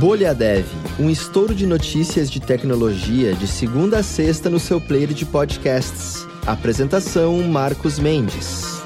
Bolha 0.00 0.34
Dev, 0.34 0.64
um 0.98 1.10
estouro 1.10 1.54
de 1.54 1.66
notícias 1.66 2.30
de 2.30 2.40
tecnologia 2.40 3.34
de 3.34 3.46
segunda 3.46 3.98
a 3.98 4.02
sexta 4.02 4.48
no 4.48 4.58
seu 4.58 4.80
player 4.80 5.12
de 5.12 5.26
podcasts. 5.26 6.26
Apresentação 6.46 7.42
Marcos 7.42 7.98
Mendes. 7.98 8.82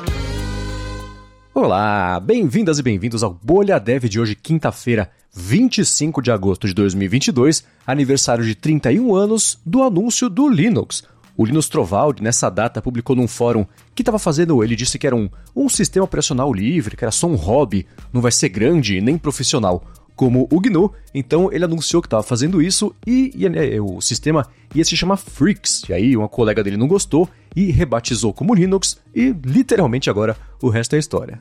Olá, 1.54 2.19
bem-vindas 2.19 2.81
e 2.81 2.82
bem-vindos 2.82 3.22
ao 3.22 3.32
Bolha 3.32 3.78
Dev 3.78 4.06
de 4.06 4.19
hoje, 4.19 4.35
quinta-feira, 4.35 5.08
25 5.32 6.21
de 6.21 6.32
agosto 6.32 6.67
de 6.67 6.74
2022, 6.74 7.65
aniversário 7.87 8.44
de 8.44 8.56
31 8.56 9.15
anos 9.15 9.60
do 9.65 9.85
anúncio 9.85 10.28
do 10.28 10.49
Linux. 10.49 11.04
O 11.37 11.44
Linus 11.44 11.69
Torvald, 11.69 12.21
nessa 12.21 12.51
data, 12.51 12.83
publicou 12.83 13.15
num 13.15 13.28
fórum 13.28 13.65
que 13.94 14.03
estava 14.03 14.19
fazendo. 14.19 14.65
Ele 14.65 14.74
disse 14.74 14.99
que 14.99 15.06
era 15.06 15.15
um, 15.15 15.31
um 15.54 15.69
sistema 15.69 16.05
operacional 16.05 16.52
livre, 16.52 16.96
que 16.96 17.05
era 17.05 17.12
só 17.12 17.28
um 17.28 17.37
hobby, 17.37 17.87
não 18.12 18.20
vai 18.20 18.32
ser 18.32 18.48
grande 18.48 19.01
nem 19.01 19.16
profissional 19.16 19.84
como 20.16 20.48
o 20.50 20.60
GNU, 20.60 20.92
então 21.12 21.50
ele 21.52 21.64
anunciou 21.64 22.00
que 22.00 22.06
estava 22.06 22.23
fazendo 22.23 22.62
isso 22.62 22.95
e, 23.06 23.32
e 23.34 23.48
né, 23.48 23.80
o 23.80 24.00
sistema 24.00 24.46
ia 24.74 24.84
se 24.84 24.96
chamar 24.96 25.16
Freaks. 25.16 25.84
E 25.88 25.92
aí 25.92 26.16
uma 26.16 26.28
colega 26.28 26.62
dele 26.62 26.77
não 26.77 26.88
gostou 26.88 27.28
e 27.54 27.70
rebatizou 27.70 28.32
como 28.32 28.54
Linux 28.54 28.98
e 29.14 29.34
literalmente 29.45 30.10
agora 30.10 30.37
o 30.60 30.68
resto 30.68 30.96
é 30.96 30.98
história. 30.98 31.40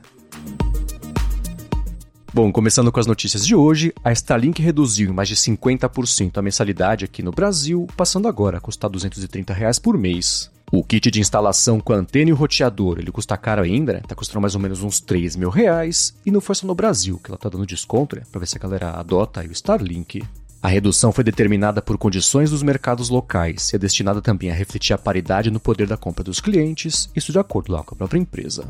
Bom, 2.32 2.50
começando 2.50 2.90
com 2.90 2.98
as 2.98 3.06
notícias 3.06 3.46
de 3.46 3.54
hoje, 3.54 3.94
a 4.02 4.10
Starlink 4.10 4.60
reduziu 4.60 5.08
em 5.08 5.12
mais 5.12 5.28
de 5.28 5.36
50% 5.36 6.36
a 6.36 6.42
mensalidade 6.42 7.04
aqui 7.04 7.22
no 7.22 7.30
Brasil, 7.30 7.86
passando 7.96 8.26
agora 8.26 8.58
a 8.58 8.60
custar 8.60 8.90
230 8.90 9.54
reais 9.54 9.78
por 9.78 9.96
mês. 9.96 10.50
O 10.76 10.82
kit 10.82 11.08
de 11.08 11.20
instalação 11.20 11.78
com 11.78 11.92
antena 11.92 12.30
e 12.30 12.32
o 12.32 12.36
roteador, 12.36 12.98
ele 12.98 13.12
custa 13.12 13.36
caro 13.36 13.62
ainda, 13.62 13.92
né? 13.92 14.00
Tá 14.08 14.12
custando 14.12 14.40
mais 14.40 14.56
ou 14.56 14.60
menos 14.60 14.82
uns 14.82 14.98
3 14.98 15.36
mil 15.36 15.48
reais. 15.48 16.12
E 16.26 16.32
não 16.32 16.40
só 16.40 16.66
no 16.66 16.74
Brasil, 16.74 17.16
que 17.22 17.30
ela 17.30 17.38
tá 17.38 17.48
dando 17.48 17.64
desconto, 17.64 18.16
né? 18.16 18.22
Pra 18.32 18.40
ver 18.40 18.46
se 18.46 18.56
a 18.56 18.60
galera 18.60 18.90
adota 18.90 19.40
aí 19.40 19.46
o 19.46 19.52
Starlink. 19.52 20.24
A 20.60 20.66
redução 20.66 21.12
foi 21.12 21.22
determinada 21.22 21.80
por 21.80 21.96
condições 21.96 22.50
dos 22.50 22.64
mercados 22.64 23.08
locais 23.08 23.72
e 23.72 23.76
é 23.76 23.78
destinada 23.78 24.20
também 24.20 24.50
a 24.50 24.54
refletir 24.54 24.92
a 24.92 24.98
paridade 24.98 25.48
no 25.48 25.60
poder 25.60 25.86
da 25.86 25.96
compra 25.96 26.24
dos 26.24 26.40
clientes, 26.40 27.08
isso 27.14 27.30
de 27.30 27.38
acordo 27.38 27.70
lá 27.70 27.84
com 27.84 27.94
a 27.94 27.98
própria 27.98 28.18
empresa. 28.18 28.66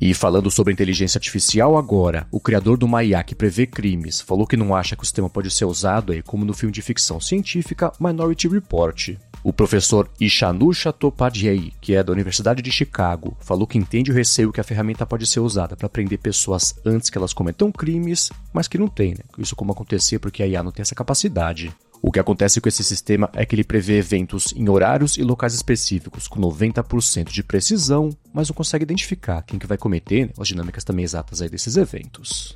E 0.00 0.14
falando 0.14 0.50
sobre 0.50 0.72
inteligência 0.72 1.18
artificial 1.18 1.76
agora, 1.76 2.26
o 2.30 2.40
criador 2.40 2.78
do 2.78 2.88
Maya 2.88 3.22
que 3.22 3.34
prevê 3.34 3.66
crimes 3.66 4.18
falou 4.18 4.46
que 4.46 4.56
não 4.56 4.74
acha 4.74 4.96
que 4.96 5.02
o 5.02 5.04
sistema 5.04 5.28
pode 5.28 5.50
ser 5.50 5.66
usado 5.66 6.12
aí 6.12 6.22
como 6.22 6.46
no 6.46 6.54
filme 6.54 6.72
de 6.72 6.80
ficção 6.80 7.20
científica 7.20 7.92
Minority 8.00 8.48
Report. 8.48 9.18
O 9.48 9.52
professor 9.58 10.10
Ishanu 10.20 10.74
Chattopadhyay, 10.74 11.72
que 11.80 11.94
é 11.94 12.02
da 12.02 12.12
Universidade 12.12 12.60
de 12.60 12.70
Chicago, 12.70 13.34
falou 13.40 13.66
que 13.66 13.78
entende 13.78 14.10
o 14.10 14.14
receio 14.14 14.52
que 14.52 14.60
a 14.60 14.62
ferramenta 14.62 15.06
pode 15.06 15.26
ser 15.26 15.40
usada 15.40 15.74
para 15.74 15.88
prender 15.88 16.18
pessoas 16.18 16.74
antes 16.84 17.08
que 17.08 17.16
elas 17.16 17.32
cometam 17.32 17.72
crimes, 17.72 18.28
mas 18.52 18.68
que 18.68 18.76
não 18.76 18.88
tem, 18.88 19.12
né? 19.12 19.24
Isso 19.38 19.56
como 19.56 19.72
acontecer 19.72 20.18
porque 20.18 20.42
a 20.42 20.46
IA 20.46 20.62
não 20.62 20.70
tem 20.70 20.82
essa 20.82 20.94
capacidade. 20.94 21.74
O 22.02 22.12
que 22.12 22.20
acontece 22.20 22.60
com 22.60 22.68
esse 22.68 22.84
sistema 22.84 23.30
é 23.32 23.46
que 23.46 23.54
ele 23.54 23.64
prevê 23.64 23.96
eventos 23.96 24.52
em 24.54 24.68
horários 24.68 25.16
e 25.16 25.22
locais 25.22 25.54
específicos 25.54 26.28
com 26.28 26.38
90% 26.38 27.30
de 27.32 27.42
precisão, 27.42 28.10
mas 28.34 28.50
não 28.50 28.54
consegue 28.54 28.82
identificar 28.82 29.40
quem 29.40 29.58
que 29.58 29.66
vai 29.66 29.78
cometer 29.78 30.26
né, 30.26 30.32
as 30.38 30.46
dinâmicas 30.46 30.84
também 30.84 31.06
exatas 31.06 31.40
aí 31.40 31.48
desses 31.48 31.78
eventos. 31.78 32.54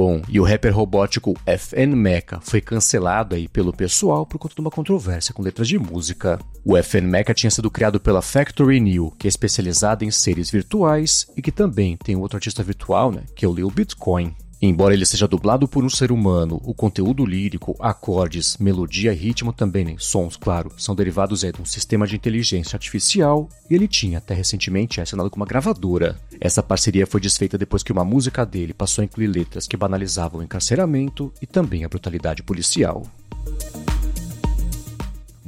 Bom, 0.00 0.22
e 0.30 0.40
o 0.40 0.44
rapper 0.44 0.74
robótico 0.74 1.36
FN 1.44 1.94
Mecha 1.94 2.40
foi 2.40 2.58
cancelado 2.62 3.34
aí 3.34 3.46
pelo 3.46 3.70
pessoal 3.70 4.24
por 4.24 4.38
conta 4.38 4.54
de 4.54 4.60
uma 4.62 4.70
controvérsia 4.70 5.34
com 5.34 5.42
letras 5.42 5.68
de 5.68 5.78
música. 5.78 6.40
O 6.64 6.74
FN 6.74 7.02
Mecha 7.02 7.34
tinha 7.34 7.50
sido 7.50 7.70
criado 7.70 8.00
pela 8.00 8.22
Factory 8.22 8.80
New, 8.80 9.12
que 9.18 9.26
é 9.26 9.28
especializada 9.28 10.02
em 10.02 10.10
seres 10.10 10.50
virtuais 10.50 11.26
e 11.36 11.42
que 11.42 11.52
também 11.52 11.98
tem 11.98 12.16
outro 12.16 12.38
artista 12.38 12.62
virtual, 12.62 13.12
né, 13.12 13.24
que 13.36 13.44
é 13.44 13.48
o 13.48 13.52
Lil 13.52 13.70
Bitcoin. 13.70 14.34
Embora 14.62 14.92
ele 14.92 15.04
seja 15.04 15.28
dublado 15.28 15.68
por 15.68 15.84
um 15.84 15.88
ser 15.88 16.12
humano, 16.12 16.60
o 16.64 16.74
conteúdo 16.74 17.24
lírico, 17.24 17.74
acordes, 17.78 18.58
melodia 18.58 19.10
e 19.10 19.16
ritmo 19.16 19.54
também, 19.54 19.84
né, 19.86 19.96
sons, 19.98 20.36
claro, 20.36 20.70
são 20.78 20.94
derivados 20.94 21.44
é, 21.44 21.52
de 21.52 21.60
um 21.60 21.64
sistema 21.66 22.06
de 22.06 22.16
inteligência 22.16 22.76
artificial 22.76 23.48
e 23.70 23.74
ele 23.74 23.88
tinha 23.88 24.16
até 24.16 24.32
recentemente 24.32 24.98
assinado 24.98 25.30
com 25.30 25.36
uma 25.36 25.46
gravadora. 25.46 26.18
Essa 26.40 26.62
parceria 26.62 27.06
foi 27.06 27.20
desfeita 27.20 27.58
depois 27.58 27.82
que 27.82 27.92
uma 27.92 28.02
música 28.02 28.46
dele 28.46 28.72
passou 28.72 29.02
a 29.02 29.04
incluir 29.04 29.26
letras 29.26 29.66
que 29.66 29.76
banalizavam 29.76 30.40
o 30.40 30.42
encarceramento 30.42 31.30
e 31.42 31.46
também 31.46 31.84
a 31.84 31.88
brutalidade 31.88 32.42
policial. 32.42 33.06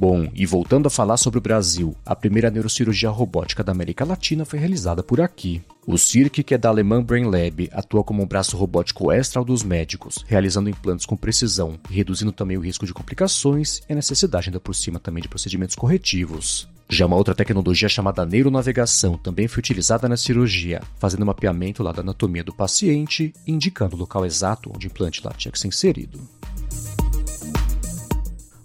Bom, 0.05 0.29
e 0.35 0.45
voltando 0.45 0.87
a 0.87 0.89
falar 0.89 1.15
sobre 1.15 1.37
o 1.37 1.41
Brasil, 1.41 1.95
a 2.05 2.13
primeira 2.13 2.51
neurocirurgia 2.51 3.09
robótica 3.09 3.63
da 3.63 3.71
América 3.71 4.03
Latina 4.03 4.43
foi 4.43 4.59
realizada 4.59 5.01
por 5.01 5.21
aqui. 5.21 5.61
O 5.87 5.97
CIRC, 5.97 6.43
que 6.43 6.53
é 6.53 6.57
da 6.57 6.67
alemã 6.67 7.01
Brain 7.01 7.23
Lab, 7.23 7.69
atua 7.71 8.03
como 8.03 8.21
um 8.21 8.27
braço 8.27 8.57
robótico 8.57 9.13
extra 9.13 9.41
dos 9.41 9.63
médicos, 9.63 10.17
realizando 10.27 10.69
implantes 10.69 11.05
com 11.05 11.15
precisão 11.15 11.79
reduzindo 11.89 12.33
também 12.33 12.57
o 12.57 12.59
risco 12.59 12.85
de 12.85 12.93
complicações 12.93 13.79
e 13.87 13.93
a 13.93 13.95
necessidade 13.95 14.49
ainda 14.49 14.59
por 14.59 14.75
cima 14.75 14.99
também 14.99 15.21
de 15.21 15.29
procedimentos 15.29 15.73
corretivos. 15.77 16.67
Já 16.89 17.05
uma 17.05 17.15
outra 17.15 17.33
tecnologia 17.33 17.87
chamada 17.87 18.25
neuronavegação 18.25 19.17
também 19.17 19.47
foi 19.47 19.59
utilizada 19.59 20.09
na 20.09 20.17
cirurgia, 20.17 20.81
fazendo 20.99 21.25
mapeamento 21.25 21.81
lá 21.81 21.93
da 21.93 22.01
anatomia 22.01 22.43
do 22.43 22.53
paciente 22.53 23.33
e 23.47 23.53
indicando 23.53 23.95
o 23.95 23.99
local 23.99 24.25
exato 24.25 24.69
onde 24.69 24.85
o 24.85 24.89
implante 24.89 25.21
lá 25.23 25.31
tinha 25.31 25.51
que 25.53 25.57
ser 25.57 25.69
inserido. 25.69 26.19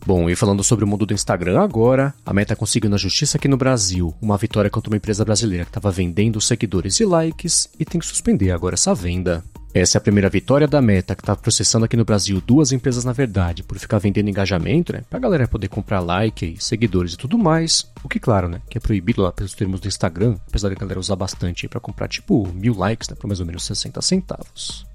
Bom, 0.09 0.31
e 0.31 0.35
falando 0.35 0.65
sobre 0.65 0.87
o 0.87 0.89
mundo 0.89 1.05
do 1.05 1.13
Instagram 1.13 1.61
agora, 1.61 2.15
a 2.25 2.33
Meta 2.33 2.57
conseguiu 2.57 2.89
na 2.89 2.97
justiça 2.97 3.37
aqui 3.37 3.47
no 3.47 3.59
Brasil 3.59 4.15
uma 4.23 4.39
vitória 4.39 4.71
contra 4.71 4.89
uma 4.89 4.97
empresa 4.97 5.23
brasileira 5.23 5.67
que 5.67 5.71
estava 5.71 5.91
vendendo 5.91 6.41
seguidores 6.41 6.99
e 6.99 7.05
likes 7.05 7.69
e 7.79 7.85
tem 7.85 8.01
que 8.01 8.07
suspender 8.07 8.51
agora 8.51 8.75
essa 8.75 8.95
venda. 8.95 9.45
Essa 9.75 9.99
é 9.99 10.01
a 10.01 10.01
primeira 10.01 10.31
vitória 10.31 10.67
da 10.67 10.81
Meta, 10.81 11.15
que 11.15 11.21
está 11.21 11.37
processando 11.37 11.85
aqui 11.85 11.95
no 11.95 12.07
Brasil 12.07 12.41
duas 12.41 12.73
empresas 12.73 13.05
na 13.05 13.13
verdade, 13.13 13.63
por 13.63 13.79
ficar 13.79 13.99
vendendo 13.99 14.31
engajamento, 14.31 14.95
né? 14.95 15.03
Pra 15.11 15.19
galera 15.19 15.47
poder 15.47 15.69
comprar 15.69 16.01
like, 16.01 16.57
seguidores 16.59 17.13
e 17.13 17.19
tudo 17.19 17.37
mais. 17.37 17.87
O 18.03 18.09
que, 18.09 18.19
claro, 18.19 18.49
né? 18.49 18.63
Que 18.71 18.79
é 18.79 18.81
proibido 18.81 19.21
lá 19.21 19.31
pelos 19.31 19.53
termos 19.53 19.79
do 19.79 19.89
Instagram, 19.89 20.39
apesar 20.49 20.71
da 20.71 20.75
galera 20.75 20.99
usar 20.99 21.17
bastante 21.17 21.69
para 21.69 21.81
comprar 21.81 22.09
tipo 22.09 22.49
mil 22.55 22.75
likes, 22.75 23.11
né? 23.11 23.15
Por 23.21 23.27
mais 23.27 23.41
ou 23.41 23.47
menos 23.47 23.63
60 23.63 24.01
centavos. 24.01 24.88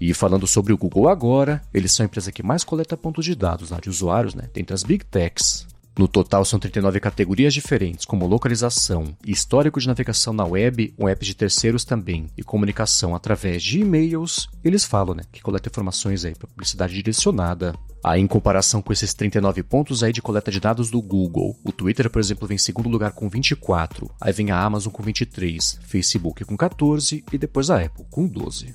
E 0.00 0.14
falando 0.14 0.46
sobre 0.46 0.72
o 0.72 0.78
Google 0.78 1.08
agora, 1.08 1.62
eles 1.72 1.92
são 1.92 2.04
a 2.04 2.06
empresa 2.06 2.32
que 2.32 2.42
mais 2.42 2.64
coleta 2.64 2.96
pontos 2.96 3.24
de 3.24 3.34
dados 3.34 3.70
lá 3.70 3.80
de 3.80 3.90
usuários, 3.90 4.34
né, 4.34 4.48
dentre 4.52 4.74
as 4.74 4.82
Big 4.82 5.04
Techs. 5.04 5.66
No 5.98 6.06
total, 6.06 6.44
são 6.44 6.60
39 6.60 7.00
categorias 7.00 7.52
diferentes, 7.52 8.04
como 8.04 8.24
localização, 8.24 9.16
histórico 9.26 9.80
de 9.80 9.88
navegação 9.88 10.32
na 10.32 10.44
web, 10.44 10.94
um 10.96 11.08
app 11.08 11.26
de 11.26 11.34
terceiros 11.34 11.84
também, 11.84 12.28
e 12.36 12.44
comunicação 12.44 13.16
através 13.16 13.64
de 13.64 13.80
e-mails. 13.80 14.48
Eles 14.62 14.84
falam 14.84 15.16
né, 15.16 15.24
que 15.32 15.42
coleta 15.42 15.68
informações 15.68 16.22
para 16.22 16.46
publicidade 16.46 16.94
direcionada. 16.94 17.74
Aí, 18.04 18.20
em 18.20 18.28
comparação 18.28 18.80
com 18.80 18.92
esses 18.92 19.12
39 19.12 19.64
pontos 19.64 20.04
aí 20.04 20.12
de 20.12 20.22
coleta 20.22 20.52
de 20.52 20.60
dados 20.60 20.88
do 20.88 21.02
Google, 21.02 21.58
o 21.64 21.72
Twitter, 21.72 22.08
por 22.08 22.20
exemplo, 22.20 22.46
vem 22.46 22.54
em 22.54 22.58
segundo 22.58 22.88
lugar 22.88 23.10
com 23.10 23.28
24, 23.28 24.08
aí 24.20 24.32
vem 24.32 24.52
a 24.52 24.62
Amazon 24.62 24.92
com 24.92 25.02
23, 25.02 25.80
Facebook 25.82 26.44
com 26.44 26.56
14 26.56 27.24
e 27.32 27.36
depois 27.36 27.70
a 27.70 27.82
Apple 27.82 28.06
com 28.08 28.24
12. 28.24 28.72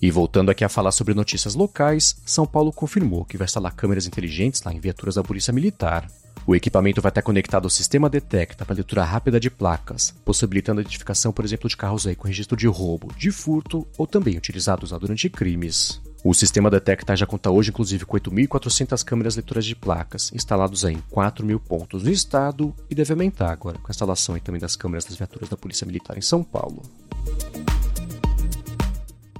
E 0.00 0.10
voltando 0.10 0.50
aqui 0.50 0.64
a 0.64 0.68
falar 0.68 0.92
sobre 0.92 1.12
notícias 1.12 1.56
locais, 1.56 2.16
São 2.24 2.46
Paulo 2.46 2.72
confirmou 2.72 3.24
que 3.24 3.36
vai 3.36 3.46
instalar 3.46 3.74
câmeras 3.74 4.06
inteligentes 4.06 4.62
lá 4.62 4.72
em 4.72 4.78
viaturas 4.78 5.16
da 5.16 5.24
Polícia 5.24 5.52
Militar. 5.52 6.06
O 6.46 6.54
equipamento 6.54 7.02
vai 7.02 7.10
estar 7.10 7.20
conectado 7.20 7.64
ao 7.64 7.70
sistema 7.70 8.08
Detecta 8.08 8.64
para 8.64 8.76
leitura 8.76 9.04
rápida 9.04 9.40
de 9.40 9.50
placas, 9.50 10.14
possibilitando 10.24 10.80
a 10.80 10.82
identificação, 10.82 11.32
por 11.32 11.44
exemplo, 11.44 11.68
de 11.68 11.76
carros 11.76 12.06
aí 12.06 12.14
com 12.14 12.28
registro 12.28 12.56
de 12.56 12.66
roubo, 12.66 13.12
de 13.18 13.30
furto 13.30 13.86
ou 13.98 14.06
também 14.06 14.38
utilizados 14.38 14.90
durante 14.90 15.28
crimes. 15.28 16.00
O 16.24 16.32
sistema 16.32 16.70
Detecta 16.70 17.16
já 17.16 17.26
conta 17.26 17.50
hoje, 17.50 17.70
inclusive, 17.70 18.04
com 18.04 18.16
8.400 18.16 19.04
câmeras 19.04 19.36
leitoras 19.36 19.66
de 19.66 19.74
placas, 19.76 20.32
instalados 20.32 20.84
em 20.84 21.02
4 21.10 21.44
mil 21.44 21.60
pontos 21.60 22.04
no 22.04 22.10
estado, 22.10 22.74
e 22.88 22.94
deve 22.94 23.12
aumentar 23.12 23.50
agora 23.50 23.78
com 23.78 23.88
a 23.88 23.90
instalação 23.90 24.38
também 24.38 24.60
das 24.60 24.74
câmeras 24.74 25.04
das 25.04 25.16
viaturas 25.16 25.48
da 25.48 25.56
Polícia 25.56 25.86
Militar 25.86 26.16
em 26.16 26.22
São 26.22 26.42
Paulo. 26.42 26.82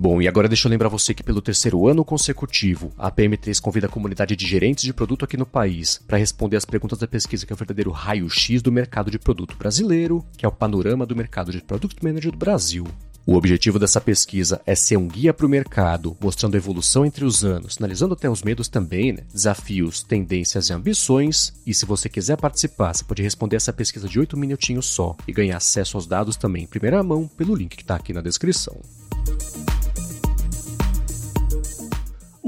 Bom, 0.00 0.22
e 0.22 0.28
agora 0.28 0.46
deixa 0.46 0.68
eu 0.68 0.70
lembrar 0.70 0.88
você 0.88 1.12
que 1.12 1.24
pelo 1.24 1.42
terceiro 1.42 1.88
ano 1.88 2.04
consecutivo, 2.04 2.92
a 2.96 3.10
PM3 3.10 3.60
convida 3.60 3.88
a 3.88 3.90
comunidade 3.90 4.36
de 4.36 4.46
gerentes 4.46 4.84
de 4.84 4.92
produto 4.92 5.24
aqui 5.24 5.36
no 5.36 5.44
país 5.44 6.00
para 6.06 6.16
responder 6.16 6.56
as 6.56 6.64
perguntas 6.64 7.00
da 7.00 7.08
pesquisa 7.08 7.44
que 7.44 7.52
é 7.52 7.54
o 7.54 7.56
verdadeiro 7.56 7.90
raio-x 7.90 8.62
do 8.62 8.70
mercado 8.70 9.10
de 9.10 9.18
produto 9.18 9.56
brasileiro, 9.58 10.24
que 10.36 10.46
é 10.46 10.48
o 10.48 10.52
panorama 10.52 11.04
do 11.04 11.16
mercado 11.16 11.50
de 11.50 11.60
Product 11.60 12.04
Manager 12.04 12.30
do 12.30 12.38
Brasil. 12.38 12.86
O 13.26 13.34
objetivo 13.34 13.76
dessa 13.76 14.00
pesquisa 14.00 14.60
é 14.64 14.76
ser 14.76 14.96
um 14.96 15.08
guia 15.08 15.34
para 15.34 15.44
o 15.44 15.48
mercado, 15.48 16.16
mostrando 16.20 16.54
a 16.54 16.58
evolução 16.58 17.04
entre 17.04 17.24
os 17.24 17.44
anos, 17.44 17.76
analisando 17.78 18.14
até 18.14 18.30
os 18.30 18.44
medos 18.44 18.68
também, 18.68 19.12
né? 19.12 19.24
desafios, 19.34 20.04
tendências 20.04 20.68
e 20.68 20.72
ambições. 20.72 21.52
E 21.66 21.74
se 21.74 21.84
você 21.84 22.08
quiser 22.08 22.36
participar, 22.36 22.94
você 22.94 23.02
pode 23.02 23.22
responder 23.22 23.56
essa 23.56 23.72
pesquisa 23.72 24.08
de 24.08 24.20
8 24.20 24.36
minutinhos 24.36 24.86
só 24.86 25.16
e 25.26 25.32
ganhar 25.32 25.56
acesso 25.56 25.96
aos 25.96 26.06
dados 26.06 26.36
também 26.36 26.62
em 26.62 26.68
primeira 26.68 27.02
mão 27.02 27.26
pelo 27.26 27.54
link 27.56 27.76
que 27.76 27.82
está 27.82 27.96
aqui 27.96 28.12
na 28.12 28.22
descrição. 28.22 28.80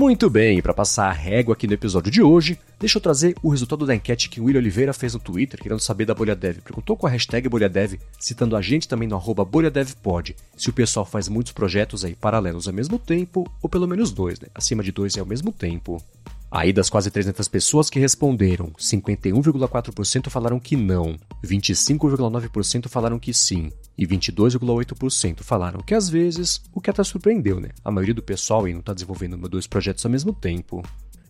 Muito 0.01 0.31
bem, 0.31 0.63
para 0.63 0.73
passar 0.73 1.11
a 1.11 1.13
régua 1.13 1.53
aqui 1.53 1.67
no 1.67 1.75
episódio 1.75 2.11
de 2.11 2.23
hoje, 2.23 2.59
deixa 2.79 2.97
eu 2.97 3.03
trazer 3.03 3.37
o 3.43 3.51
resultado 3.51 3.85
da 3.85 3.95
enquete 3.95 4.31
que 4.31 4.41
o 4.41 4.45
William 4.45 4.59
Oliveira 4.59 4.95
fez 4.95 5.13
no 5.13 5.21
Twitter, 5.21 5.61
querendo 5.61 5.79
saber 5.79 6.07
da 6.07 6.15
Bolha 6.15 6.35
Dev. 6.35 6.63
Perguntou 6.63 6.97
com 6.97 7.07
a 7.07 7.11
hashtag 7.11 7.47
Bolha 7.51 7.69
Dev, 7.69 8.01
citando 8.19 8.57
a 8.57 8.63
gente 8.63 8.89
também 8.89 9.07
no 9.07 9.15
arroba 9.15 9.45
BolhaDevPod, 9.45 10.35
se 10.57 10.71
o 10.71 10.73
pessoal 10.73 11.05
faz 11.05 11.29
muitos 11.29 11.53
projetos 11.53 12.03
aí 12.03 12.15
paralelos 12.15 12.67
ao 12.67 12.73
mesmo 12.73 12.99
tempo, 12.99 13.47
ou 13.61 13.69
pelo 13.69 13.87
menos 13.87 14.11
dois, 14.11 14.41
né? 14.41 14.49
Acima 14.55 14.83
de 14.83 14.91
dois 14.91 15.19
é 15.19 15.21
ao 15.21 15.27
mesmo 15.27 15.53
tempo. 15.53 16.03
Aí 16.51 16.73
das 16.73 16.91
quase 16.91 17.11
300 17.11 17.47
pessoas 17.47 17.89
que 17.89 18.01
responderam, 18.01 18.73
51,4% 18.73 20.29
falaram 20.29 20.59
que 20.59 20.77
não, 20.77 21.17
25,9% 21.45 22.89
falaram 22.89 23.21
que 23.21 23.33
sim 23.33 23.71
e 23.97 24.05
22,8% 24.07 25.43
falaram 25.43 25.81
que 25.81 25.95
às 25.95 26.09
vezes, 26.09 26.61
o 26.73 26.81
que 26.81 26.91
até 26.91 27.05
surpreendeu, 27.05 27.61
né? 27.61 27.69
A 27.85 27.91
maioria 27.91 28.15
do 28.15 28.23
pessoal 28.23 28.65
aí 28.65 28.73
não 28.73 28.81
está 28.81 28.93
desenvolvendo 28.93 29.37
dois 29.49 29.67
projetos 29.67 30.05
ao 30.05 30.11
mesmo 30.11 30.33
tempo. 30.33 30.83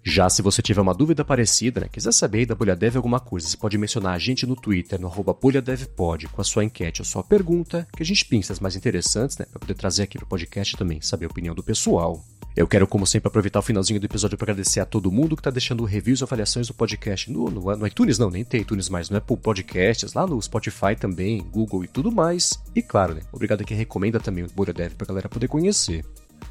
Já 0.02 0.30
se 0.30 0.40
você 0.40 0.62
tiver 0.62 0.80
uma 0.80 0.94
dúvida 0.94 1.22
parecida, 1.22 1.82
né, 1.82 1.88
quiser 1.92 2.12
saber 2.12 2.46
da 2.46 2.54
Bolha 2.54 2.74
Dev 2.74 2.96
alguma 2.96 3.20
coisa, 3.20 3.46
você 3.46 3.56
pode 3.56 3.76
mencionar 3.76 4.14
a 4.14 4.18
gente 4.18 4.46
no 4.46 4.56
Twitter, 4.56 4.98
no 4.98 5.08
arroba 5.08 5.34
BolhaDevPod, 5.34 6.28
com 6.28 6.40
a 6.40 6.44
sua 6.44 6.64
enquete 6.64 7.02
ou 7.02 7.04
sua 7.04 7.22
pergunta, 7.22 7.86
que 7.94 8.02
a 8.02 8.06
gente 8.06 8.24
pensa 8.24 8.54
as 8.54 8.60
mais 8.60 8.74
interessantes, 8.74 9.36
né, 9.36 9.44
para 9.44 9.60
poder 9.60 9.74
trazer 9.74 10.04
aqui 10.04 10.16
para 10.16 10.24
o 10.24 10.28
podcast 10.28 10.74
também, 10.76 11.02
saber 11.02 11.26
a 11.26 11.28
opinião 11.28 11.54
do 11.54 11.62
pessoal. 11.62 12.24
Eu 12.56 12.66
quero, 12.66 12.86
como 12.86 13.06
sempre, 13.06 13.28
aproveitar 13.28 13.60
o 13.60 13.62
finalzinho 13.62 14.00
do 14.00 14.06
episódio 14.06 14.36
para 14.36 14.46
agradecer 14.46 14.80
a 14.80 14.84
todo 14.84 15.10
mundo 15.10 15.36
que 15.36 15.40
está 15.40 15.50
deixando 15.50 15.84
reviews 15.84 16.20
e 16.20 16.24
avaliações 16.24 16.66
do 16.66 16.74
podcast 16.74 17.30
no, 17.30 17.48
no, 17.48 17.76
no, 17.76 17.86
iTunes, 17.86 18.18
não, 18.18 18.28
nem 18.28 18.44
tem 18.44 18.62
iTunes 18.62 18.88
mais, 18.88 19.08
no 19.08 19.16
Apple 19.16 19.36
Podcasts, 19.36 20.12
lá 20.14 20.26
no 20.26 20.40
Spotify 20.42 20.96
também, 20.98 21.42
Google 21.52 21.84
e 21.84 21.88
tudo 21.88 22.10
mais. 22.10 22.60
E 22.74 22.82
claro, 22.82 23.14
né, 23.14 23.22
obrigado 23.32 23.60
a 23.60 23.64
quem 23.64 23.76
recomenda 23.76 24.18
também 24.18 24.44
o 24.44 24.50
Bolha 24.50 24.72
Dev 24.72 24.94
para 24.94 25.04
a 25.04 25.08
galera 25.08 25.28
poder 25.28 25.46
conhecer. 25.46 26.04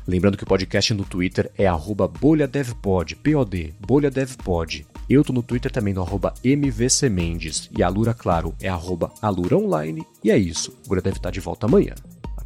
Lembrando 0.07 0.37
que 0.37 0.43
o 0.43 0.47
podcast 0.47 0.93
no 0.93 1.03
Twitter 1.03 1.51
é 1.57 1.67
bolhadevpod, 2.21 3.15
P-O-D, 3.17 3.73
bolhadevpod. 3.79 4.87
Eu 5.09 5.23
tô 5.23 5.33
no 5.33 5.43
Twitter 5.43 5.71
também 5.71 5.93
no 5.93 6.01
arroba 6.01 6.33
mvcmendes. 6.43 7.69
E 7.75 7.83
a 7.83 7.89
Lura, 7.89 8.13
claro, 8.13 8.55
é 8.61 8.69
arroba 8.69 9.11
aluraonline. 9.21 10.05
E 10.23 10.31
é 10.31 10.37
isso, 10.37 10.77
o 10.85 10.89
Bolha 10.89 11.01
Dev 11.01 11.17
tá 11.17 11.29
de 11.29 11.39
volta 11.39 11.65
amanhã. 11.65 11.93